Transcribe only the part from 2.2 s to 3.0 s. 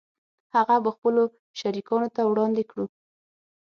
وړاندې کړو